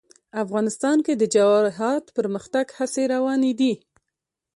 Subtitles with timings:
[0.43, 3.73] افغانستان کې د جواهرات د پرمختګ هڅې روانې دي.